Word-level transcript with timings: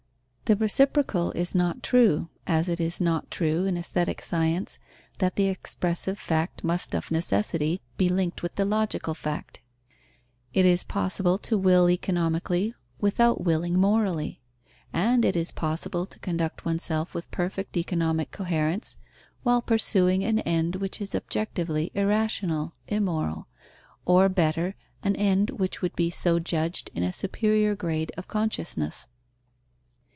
_The 0.53 0.57
reciprocal 0.61 1.31
is 1.31 1.55
not 1.55 1.81
true; 1.81 2.27
as 2.45 2.67
it 2.67 2.81
is 2.81 2.99
not 2.99 3.31
true 3.31 3.63
in 3.63 3.77
aesthetic 3.77 4.21
science 4.21 4.79
that 5.19 5.37
the 5.37 5.45
expressive 5.47 6.19
fact 6.19 6.61
must 6.61 6.93
of 6.93 7.09
necessity 7.09 7.79
be 7.95 8.09
linked 8.09 8.43
with 8.43 8.55
the 8.55 8.65
logical 8.65 9.13
fact. 9.13 9.61
It 10.53 10.65
is 10.65 10.83
possible 10.83 11.37
to 11.37 11.57
will 11.57 11.89
economically 11.89 12.75
without 12.99 13.39
willing 13.45 13.79
morally; 13.79 14.41
and 14.91 15.23
it 15.23 15.37
is 15.37 15.53
possible 15.53 16.05
to 16.05 16.19
conduct 16.19 16.65
oneself 16.65 17.13
with 17.15 17.31
perfect 17.31 17.77
economic 17.77 18.31
coherence, 18.31 18.97
while 19.43 19.61
pursuing 19.61 20.21
an 20.25 20.39
end 20.39 20.75
which 20.75 20.99
is 20.99 21.15
objectively 21.15 21.91
irrational 21.93 22.73
(immoral), 22.89 23.47
or, 24.03 24.27
better, 24.27 24.75
an 25.01 25.15
end 25.15 25.49
which 25.51 25.81
would 25.81 25.95
be 25.95 26.09
so 26.09 26.39
judged 26.39 26.89
in 26.93 27.03
a 27.03 27.13
superior 27.13 27.73
grade 27.73 28.11
of 28.17 28.27
consciousness. 28.27 29.07